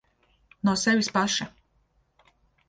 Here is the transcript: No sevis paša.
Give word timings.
No 0.69 0.73
sevis 0.83 1.09
paša. 1.19 1.47